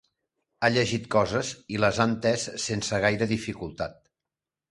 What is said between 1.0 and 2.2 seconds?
coses i les ha